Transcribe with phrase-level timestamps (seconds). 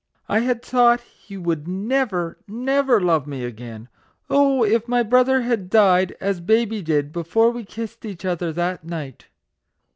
[0.27, 3.87] I had thought he would never, never love me again!
[4.31, 4.63] Oh!
[4.63, 9.27] if my brother had died, as baby did, before we kissed each other that night!"